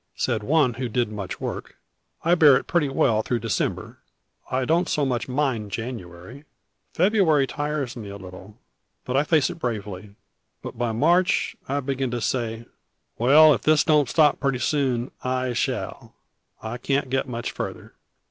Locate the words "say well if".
12.19-13.61